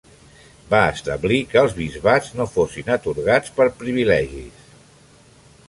[0.69, 4.67] Va establir que els bisbats no fossin atorgats per privilegis.